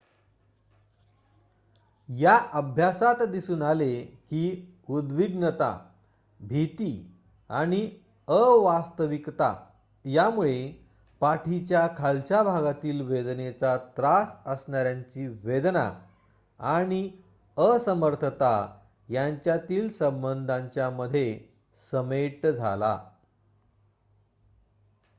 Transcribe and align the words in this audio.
या 2.09 2.35
अभ्यासात 2.53 3.21
दिसून 3.23 3.61
आले 3.61 4.01
की 4.29 4.67
उद्विग्नता 4.89 5.77
भिती 6.39 6.91
आणि 7.49 7.89
अवास्तविकता 8.27 9.53
यामुळे 10.05 10.71
पाठीच्या 11.21 11.87
खालच्या 11.97 12.41
भागातील 12.43 13.01
वेदनेचा 13.01 13.77
त्रास 13.97 14.33
असणाऱ्यांची 14.45 15.27
वेदना 15.43 15.91
आणि 16.59 17.09
असमर्थता 17.57 18.53
यांच्यातील 19.09 19.89
संबंधांच्या 19.89 20.89
मध्ये 20.89 21.39
समेट 21.91 22.47
झाला 22.47 22.97